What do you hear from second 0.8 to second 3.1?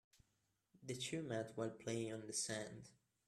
The two met while playing on the sand.